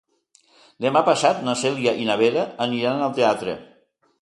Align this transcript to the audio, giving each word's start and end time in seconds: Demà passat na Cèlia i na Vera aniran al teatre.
Demà 0.85 1.03
passat 1.09 1.43
na 1.49 1.55
Cèlia 1.65 1.93
i 2.05 2.07
na 2.09 2.15
Vera 2.25 2.47
aniran 2.67 3.05
al 3.09 3.15
teatre. 3.21 3.59